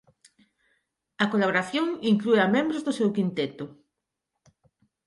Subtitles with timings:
[1.23, 3.65] A colaboración inclúe a membros do seu quinteto.